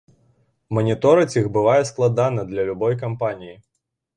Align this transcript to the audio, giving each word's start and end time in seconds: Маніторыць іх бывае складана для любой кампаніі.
Маніторыць 0.77 1.35
іх 1.41 1.45
бывае 1.57 1.77
складана 1.91 2.41
для 2.55 2.61
любой 2.71 2.93
кампаніі. 3.03 3.55